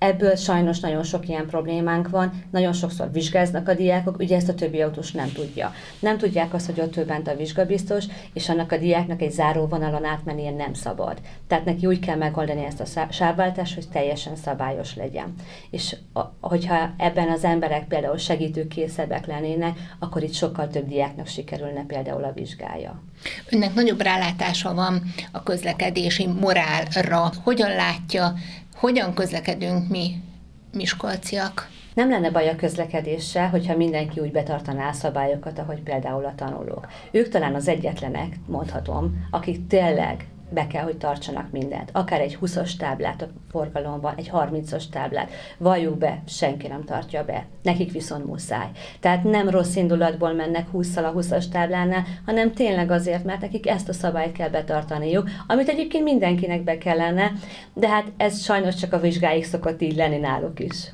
Ebből 0.00 0.36
sajnos 0.36 0.80
nagyon 0.80 1.02
sok 1.02 1.28
ilyen 1.28 1.46
problémánk 1.46 2.08
van, 2.08 2.42
nagyon 2.50 2.72
sokszor 2.72 3.12
vizsgáznak 3.12 3.68
a 3.68 3.74
diákok, 3.74 4.18
ugye 4.18 4.36
ezt 4.36 4.48
a 4.48 4.54
többi 4.54 4.80
autós 4.80 5.12
nem 5.12 5.32
tudja. 5.32 5.72
Nem 5.98 6.18
tudják 6.18 6.54
azt, 6.54 6.66
hogy 6.66 6.80
ott 6.80 7.06
bent 7.06 7.28
a 7.28 7.36
vizsgabiztos, 7.36 8.04
és 8.32 8.48
annak 8.48 8.72
a 8.72 8.78
diáknak 8.78 9.22
egy 9.22 9.30
záróvonalon 9.30 10.04
átmennie 10.04 10.50
nem 10.50 10.74
szabad. 10.74 11.20
Tehát 11.46 11.64
neki 11.64 11.86
úgy 11.86 11.98
kell 11.98 12.16
megoldani 12.16 12.64
ezt 12.64 12.80
a 12.80 13.06
sávváltást, 13.10 13.74
hogy 13.74 13.88
teljesen 13.88 14.36
szabályos 14.36 14.96
legyen. 14.96 15.34
És 15.70 15.96
a, 16.12 16.20
hogyha 16.40 16.90
ebben 16.96 17.28
az 17.28 17.44
emberek 17.44 17.86
például 17.86 18.18
segítőkészebbek 18.18 19.26
lennének, 19.26 19.78
akkor 19.98 20.22
itt 20.22 20.34
sokkal 20.34 20.68
több 20.68 20.88
diáknak 20.88 21.26
sikerülne 21.26 21.84
például 21.86 22.24
a 22.24 22.32
vizsgája. 22.32 23.02
Önnek 23.50 23.74
nagyobb 23.74 24.00
rálátása 24.00 24.74
van 24.74 25.02
a 25.32 25.42
közlekedési 25.42 26.26
morálra. 26.26 27.30
Hogyan 27.42 27.70
látja 27.70 28.34
hogyan 28.80 29.14
közlekedünk 29.14 29.88
mi, 29.88 30.14
miskolciak? 30.72 31.68
Nem 31.94 32.10
lenne 32.10 32.30
baj 32.30 32.48
a 32.48 32.56
közlekedéssel, 32.56 33.48
hogyha 33.48 33.76
mindenki 33.76 34.20
úgy 34.20 34.32
betartaná 34.32 34.88
a 34.88 34.92
szabályokat, 34.92 35.58
ahogy 35.58 35.82
például 35.82 36.24
a 36.24 36.34
tanulók. 36.36 36.88
Ők 37.10 37.28
talán 37.28 37.54
az 37.54 37.68
egyetlenek, 37.68 38.36
mondhatom, 38.46 39.26
akik 39.30 39.66
tényleg 39.66 40.26
be 40.50 40.66
kell, 40.66 40.82
hogy 40.82 40.96
tartsanak 40.96 41.50
mindent. 41.50 41.90
Akár 41.92 42.20
egy 42.20 42.38
20-as 42.40 42.76
táblát 42.76 43.22
a 43.22 43.28
forgalomban, 43.50 44.14
egy 44.16 44.30
30-as 44.34 44.84
táblát. 44.90 45.30
Valljuk 45.58 45.98
be, 45.98 46.22
senki 46.26 46.66
nem 46.66 46.84
tartja 46.84 47.24
be. 47.24 47.46
Nekik 47.62 47.92
viszont 47.92 48.26
muszáj. 48.26 48.68
Tehát 49.00 49.24
nem 49.24 49.48
rossz 49.48 49.76
indulatból 49.76 50.32
mennek 50.32 50.66
20-szal 50.74 51.04
a 51.04 51.12
20-as 51.12 51.48
táblánál, 51.48 52.04
hanem 52.26 52.52
tényleg 52.52 52.90
azért, 52.90 53.24
mert 53.24 53.40
nekik 53.40 53.68
ezt 53.68 53.88
a 53.88 53.92
szabályt 53.92 54.32
kell 54.32 54.48
betartaniuk, 54.48 55.28
amit 55.46 55.68
egyébként 55.68 56.04
mindenkinek 56.04 56.64
be 56.64 56.78
kellene, 56.78 57.32
de 57.74 57.88
hát 57.88 58.12
ez 58.16 58.42
sajnos 58.42 58.74
csak 58.74 58.92
a 58.92 59.00
vizsgáig 59.00 59.44
szokott 59.44 59.82
így 59.82 59.96
lenni 59.96 60.16
náluk 60.16 60.60
is. 60.60 60.90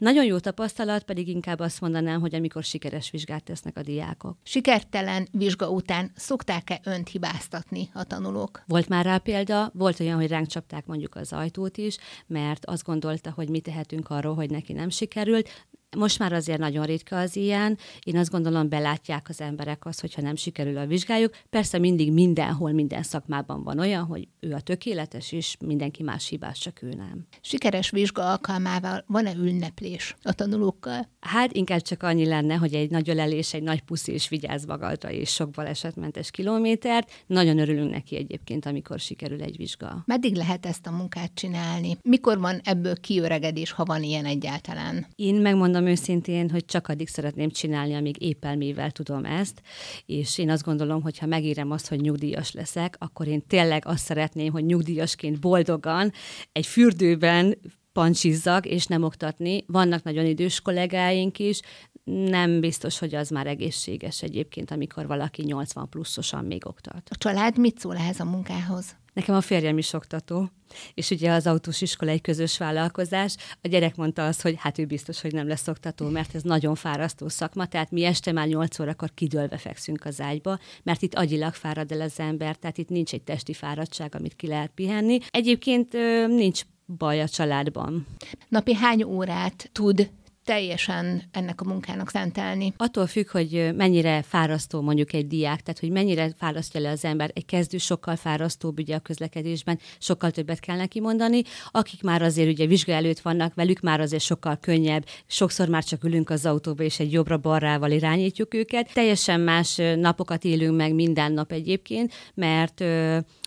Nagyon 0.00 0.24
jó 0.24 0.38
tapasztalat, 0.38 1.02
pedig 1.02 1.28
inkább 1.28 1.58
azt 1.58 1.80
mondanám, 1.80 2.20
hogy 2.20 2.34
amikor 2.34 2.62
sikeres 2.62 3.10
vizsgát 3.10 3.44
tesznek 3.44 3.76
a 3.76 3.82
diákok. 3.82 4.36
Sikertelen 4.42 5.28
vizsga 5.32 5.70
után 5.70 6.10
szokták-e 6.14 6.80
önt 6.84 7.08
hibáztatni 7.08 7.90
a 7.92 8.04
tanulók? 8.04 8.62
Volt 8.66 8.88
már 8.88 9.04
rá 9.04 9.18
példa, 9.18 9.70
volt 9.74 10.00
olyan, 10.00 10.16
hogy 10.16 10.28
ránk 10.28 10.46
csapták 10.46 10.86
mondjuk 10.86 11.14
az 11.14 11.32
ajtót 11.32 11.76
is, 11.76 11.96
mert 12.26 12.66
azt 12.66 12.84
gondolta, 12.84 13.32
hogy 13.34 13.48
mi 13.48 13.60
tehetünk 13.60 14.10
arról, 14.10 14.34
hogy 14.34 14.50
neki 14.50 14.72
nem 14.72 14.88
sikerült, 14.88 15.48
most 15.96 16.18
már 16.18 16.32
azért 16.32 16.58
nagyon 16.58 16.84
ritka 16.84 17.18
az 17.18 17.36
ilyen. 17.36 17.78
Én 18.02 18.16
azt 18.16 18.30
gondolom, 18.30 18.68
belátják 18.68 19.26
az 19.28 19.40
emberek 19.40 19.86
azt, 19.86 20.00
hogyha 20.00 20.22
nem 20.22 20.36
sikerül 20.36 20.76
a 20.76 20.86
vizsgájuk. 20.86 21.34
Persze 21.50 21.78
mindig 21.78 22.12
mindenhol, 22.12 22.72
minden 22.72 23.02
szakmában 23.02 23.62
van 23.62 23.78
olyan, 23.78 24.04
hogy 24.04 24.28
ő 24.40 24.52
a 24.52 24.60
tökéletes, 24.60 25.32
és 25.32 25.56
mindenki 25.60 26.02
más 26.02 26.28
hibás, 26.28 26.58
csak 26.58 26.82
ő 26.82 26.88
nem. 26.88 27.26
Sikeres 27.40 27.90
vizsga 27.90 28.30
alkalmával 28.30 29.04
van-e 29.06 29.32
ünneplés 29.34 30.14
a 30.22 30.32
tanulókkal? 30.32 31.08
Hát 31.20 31.52
inkább 31.52 31.80
csak 31.80 32.02
annyi 32.02 32.26
lenne, 32.26 32.54
hogy 32.54 32.74
egy 32.74 32.90
nagy 32.90 33.08
ölelés, 33.08 33.54
egy 33.54 33.62
nagy 33.62 33.80
puszi, 33.80 34.12
és 34.12 34.28
vigyázz 34.28 34.66
magadra, 34.66 35.10
és 35.10 35.30
sok 35.30 35.50
balesetmentes 35.50 36.30
kilométert. 36.30 37.10
Nagyon 37.26 37.58
örülünk 37.58 37.90
neki 37.90 38.16
egyébként, 38.16 38.66
amikor 38.66 38.98
sikerül 38.98 39.42
egy 39.42 39.56
vizsga. 39.56 40.02
Meddig 40.06 40.34
lehet 40.34 40.66
ezt 40.66 40.86
a 40.86 40.90
munkát 40.90 41.30
csinálni? 41.34 41.96
Mikor 42.02 42.38
van 42.38 42.60
ebből 42.64 43.00
kiöregedés, 43.00 43.70
ha 43.70 43.84
van 43.84 44.02
ilyen 44.02 44.24
egyáltalán? 44.24 45.06
Én 45.14 45.34
megmondom 45.34 45.79
megmondom 45.80 46.02
őszintén, 46.02 46.50
hogy 46.50 46.64
csak 46.64 46.88
addig 46.88 47.08
szeretném 47.08 47.50
csinálni, 47.50 47.94
amíg 47.94 48.22
épp 48.22 48.44
elmével 48.44 48.90
tudom 48.90 49.24
ezt, 49.24 49.62
és 50.06 50.38
én 50.38 50.50
azt 50.50 50.64
gondolom, 50.64 51.02
hogy 51.02 51.18
ha 51.18 51.26
megírem 51.26 51.70
azt, 51.70 51.88
hogy 51.88 52.00
nyugdíjas 52.00 52.52
leszek, 52.52 52.96
akkor 52.98 53.26
én 53.26 53.46
tényleg 53.46 53.82
azt 53.86 54.04
szeretném, 54.04 54.52
hogy 54.52 54.64
nyugdíjasként 54.64 55.40
boldogan 55.40 56.12
egy 56.52 56.66
fürdőben 56.66 57.58
pancsizzak, 57.92 58.66
és 58.66 58.86
nem 58.86 59.02
oktatni. 59.02 59.64
Vannak 59.66 60.02
nagyon 60.02 60.26
idős 60.26 60.60
kollégáink 60.60 61.38
is, 61.38 61.60
nem 62.04 62.60
biztos, 62.60 62.98
hogy 62.98 63.14
az 63.14 63.28
már 63.28 63.46
egészséges 63.46 64.22
egyébként, 64.22 64.70
amikor 64.70 65.06
valaki 65.06 65.42
80 65.42 65.88
pluszosan 65.88 66.44
még 66.44 66.66
oktat. 66.66 67.02
A 67.10 67.16
család 67.16 67.58
mit 67.58 67.78
szól 67.78 67.96
ehhez 67.96 68.20
a 68.20 68.24
munkához? 68.24 68.96
Nekem 69.12 69.34
a 69.34 69.40
férjem 69.40 69.78
is 69.78 69.92
oktató, 69.92 70.50
és 70.94 71.10
ugye 71.10 71.32
az 71.32 71.46
autós 71.46 71.80
iskola 71.80 72.10
egy 72.10 72.20
közös 72.20 72.58
vállalkozás. 72.58 73.36
A 73.62 73.68
gyerek 73.68 73.96
mondta 73.96 74.26
azt, 74.26 74.42
hogy 74.42 74.54
hát 74.58 74.78
ő 74.78 74.84
biztos, 74.84 75.20
hogy 75.20 75.32
nem 75.32 75.48
lesz 75.48 75.68
oktató, 75.68 76.08
mert 76.08 76.34
ez 76.34 76.42
nagyon 76.42 76.74
fárasztó 76.74 77.28
szakma, 77.28 77.66
tehát 77.66 77.90
mi 77.90 78.04
este 78.04 78.32
már 78.32 78.46
8 78.46 78.78
órakor 78.78 79.10
kidőlve 79.14 79.58
fekszünk 79.58 80.04
az 80.04 80.20
ágyba, 80.20 80.58
mert 80.82 81.02
itt 81.02 81.14
agyilag 81.14 81.54
fárad 81.54 81.92
el 81.92 82.00
az 82.00 82.18
ember, 82.20 82.56
tehát 82.56 82.78
itt 82.78 82.88
nincs 82.88 83.12
egy 83.12 83.22
testi 83.22 83.52
fáradtság, 83.52 84.14
amit 84.14 84.36
ki 84.36 84.46
lehet 84.46 84.70
pihenni. 84.74 85.18
Egyébként 85.30 85.92
nincs 86.26 86.62
baj 86.86 87.20
a 87.20 87.28
családban. 87.28 88.06
Napi 88.48 88.74
hány 88.74 89.02
órát 89.02 89.70
tud 89.72 90.10
teljesen 90.44 91.22
ennek 91.32 91.60
a 91.60 91.64
munkának 91.64 92.10
szentelni. 92.10 92.72
Attól 92.76 93.06
függ, 93.06 93.30
hogy 93.30 93.70
mennyire 93.76 94.22
fárasztó 94.22 94.80
mondjuk 94.80 95.12
egy 95.12 95.26
diák, 95.26 95.60
tehát 95.60 95.80
hogy 95.80 95.90
mennyire 95.90 96.32
fárasztja 96.38 96.80
le 96.80 96.90
az 96.90 97.04
ember. 97.04 97.30
Egy 97.34 97.44
kezdő 97.44 97.78
sokkal 97.78 98.16
fárasztóbb 98.16 98.78
ugye 98.78 98.94
a 98.94 99.00
közlekedésben, 99.00 99.78
sokkal 99.98 100.30
többet 100.30 100.60
kell 100.60 100.76
neki 100.76 101.00
mondani. 101.00 101.42
Akik 101.70 102.02
már 102.02 102.22
azért 102.22 102.48
ugye 102.48 102.66
vizsga 102.66 102.92
előtt 102.92 103.20
vannak, 103.20 103.54
velük 103.54 103.80
már 103.80 104.00
azért 104.00 104.22
sokkal 104.22 104.56
könnyebb. 104.56 105.06
Sokszor 105.26 105.68
már 105.68 105.84
csak 105.84 106.04
ülünk 106.04 106.30
az 106.30 106.46
autóba, 106.46 106.82
és 106.82 107.00
egy 107.00 107.12
jobbra-balrával 107.12 107.90
irányítjuk 107.90 108.54
őket. 108.54 108.92
Teljesen 108.92 109.40
más 109.40 109.76
napokat 109.96 110.44
élünk 110.44 110.76
meg 110.76 110.94
minden 110.94 111.32
nap 111.32 111.52
egyébként, 111.52 112.12
mert 112.34 112.84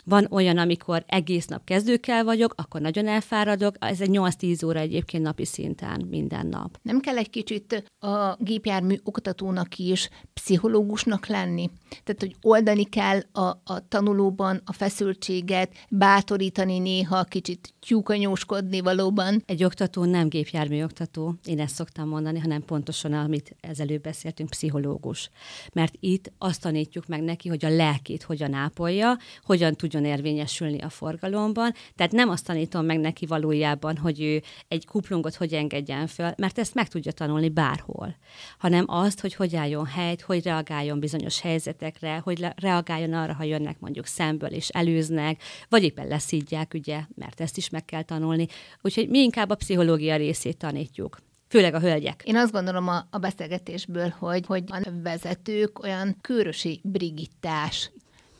Van 0.06 0.28
olyan, 0.30 0.58
amikor 0.58 1.04
egész 1.08 1.46
nap 1.46 1.64
kezdőkkel 1.64 2.24
vagyok, 2.24 2.54
akkor 2.58 2.82
nagyon 2.82 3.08
elfáradok, 3.08 3.76
ez 3.80 4.02
egy 4.02 4.10
8-10 4.12 4.66
óra 4.66 4.80
egyébként 4.80 5.24
napi 5.24 5.46
szinten 5.46 6.08
minden 6.10 6.48
nap. 6.48 6.80
Nem 6.82 7.00
kell 7.00 7.18
egy 7.18 7.30
kicsit 7.30 7.84
a 8.00 8.36
gépjármű 8.40 8.96
oktatónak 9.04 9.78
is 9.78 10.10
pszichológusnak 10.34 11.26
lenni? 11.26 11.70
Tehát, 12.04 12.22
hogy 12.22 12.36
oldani 12.42 12.84
kell 12.84 13.20
a, 13.32 13.48
a 13.64 13.88
tanulóban 13.88 14.62
a 14.66 14.74
feszültséget, 14.74 15.74
bátorítani 15.90 16.80
néha, 16.80 17.24
kicsit 17.24 17.74
tyúkanyóskodni 17.80 18.82
valóban. 18.82 19.44
Egy 19.46 19.64
oktató 19.64 20.04
nem 20.04 20.28
gépjármű 20.28 20.84
oktató, 20.84 21.34
én 21.46 21.60
ezt 21.60 21.76
szoktam 21.76 22.08
mondani, 22.08 22.40
hanem 22.40 22.66
pontosan, 22.66 23.14
amit 23.14 23.56
ezelőtt 23.60 24.02
beszéltünk, 24.02 24.50
pszichológus. 24.50 25.30
Mert 25.74 25.94
itt 26.00 26.32
azt 26.38 26.62
tanítjuk 26.62 27.08
meg 27.08 27.22
neki, 27.22 27.50
hogy 27.50 27.66
a 27.66 27.70
lelkét 27.70 28.24
hogyan 28.24 28.54
ápolja, 28.54 29.18
hogyan 29.44 29.76
tudjon 29.94 30.12
érvényesülni 30.12 30.82
a 30.82 30.90
forgalomban. 30.90 31.74
Tehát 31.96 32.12
nem 32.12 32.30
azt 32.30 32.46
tanítom 32.46 32.86
meg 32.86 33.00
neki 33.00 33.26
valójában, 33.26 33.98
hogy 33.98 34.22
ő 34.22 34.42
egy 34.68 34.86
kuplungot 34.86 35.36
hogy 35.36 35.54
engedjen 35.54 36.08
föl, 36.08 36.32
mert 36.38 36.60
ezt 36.60 36.74
meg 36.74 36.88
tudja 36.88 37.12
tanulni 37.12 37.50
bárhol, 37.50 38.16
hanem 38.58 38.86
azt, 38.88 39.20
hogy 39.20 39.34
hogy 39.34 39.56
álljon 39.56 39.86
helyt, 39.86 40.22
hogy 40.22 40.44
reagáljon 40.44 41.00
bizonyos 41.00 41.42
helyzetekre, 41.42 42.18
hogy 42.24 42.46
reagáljon 42.56 43.14
arra, 43.14 43.34
ha 43.34 43.44
jönnek 43.44 43.80
mondjuk 43.80 44.06
szemből 44.06 44.50
és 44.50 44.70
előznek, 44.70 45.42
vagy 45.70 45.84
éppen 45.84 46.08
leszídják, 46.08 46.72
ugye, 46.74 47.02
mert 47.16 47.42
ezt 47.42 47.58
is 47.58 47.70
meg 47.70 47.86
kell 47.86 48.04
tanulni. 48.04 48.48
Úgyhogy 48.82 49.10
mi 49.10 49.20
inkább 49.20 49.50
a 49.50 49.56
pszichológia 49.56 50.16
részét 50.16 50.58
tanítjuk 50.58 51.18
főleg 51.54 51.74
a 51.74 51.80
hölgyek. 51.80 52.24
Én 52.26 52.36
azt 52.36 52.52
gondolom 52.52 52.88
a, 52.88 53.08
a 53.10 53.18
beszélgetésből, 53.18 54.14
hogy, 54.20 54.46
hogy 54.46 54.64
a 54.68 54.82
vezetők 55.04 55.84
olyan 55.84 56.18
körösi 56.22 56.82
brigittás 56.84 57.92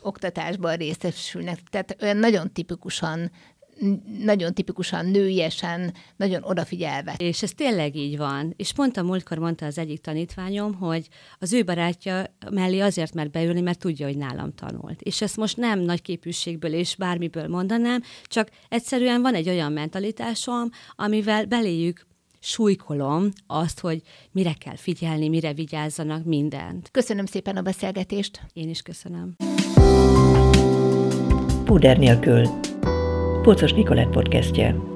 oktatásban 0.04 0.76
részesülnek, 0.76 1.60
tehát 1.70 1.98
olyan 2.02 2.18
nagyon 2.18 2.52
tipikusan 2.52 3.32
nagyon 4.20 4.54
tipikusan 4.54 5.06
nőiesen, 5.06 5.94
nagyon 6.16 6.44
odafigyelve. 6.44 7.16
És 7.18 7.44
ez 7.44 7.52
tényleg 7.52 7.96
így 7.96 8.18
van. 8.18 8.54
És 8.58 8.74
pont 8.74 8.98
a 8.98 9.04
múltkor 9.04 9.38
mondta 9.38 9.66
az 9.66 9.78
egyik 9.78 10.02
tanítványom, 10.02 10.74
hogy 10.74 11.08
az 11.40 11.54
ő 11.54 11.64
barátja 11.64 12.36
mellé 12.52 12.80
azért 12.80 13.14
mert 13.14 13.32
beülni, 13.32 13.62
mert 13.62 13.80
tudja, 13.80 14.06
hogy 14.06 14.18
nálam 14.18 14.54
tanult. 14.56 15.02
És 15.02 15.22
ezt 15.22 15.38
most 15.38 15.58
nem 15.58 15.80
nagy 15.80 16.02
képűségből 16.02 16.74
és 16.74 16.96
bármiből 16.96 17.48
mondanám, 17.48 18.02
csak 18.24 18.50
egyszerűen 18.70 19.22
van 19.22 19.34
egy 19.34 19.50
olyan 19.50 19.72
mentalitásom, 19.72 20.70
amivel 20.96 21.46
beléjük 21.46 22.06
súlykolom 22.40 23.30
azt, 23.48 23.80
hogy 23.80 24.02
mire 24.32 24.54
kell 24.54 24.76
figyelni, 24.76 25.30
mire 25.30 25.54
vigyázzanak, 25.54 26.26
mindent. 26.26 26.90
Köszönöm 26.92 27.26
szépen 27.26 27.58
a 27.58 27.62
beszélgetést. 27.62 28.42
Én 28.54 28.70
is 28.70 28.82
köszönöm. 28.82 29.36
Puder 31.74 31.98
nélkül. 31.98 32.44
Pocos 33.44 33.74
Nikolett 33.74 34.10
podcastje. 34.10 34.93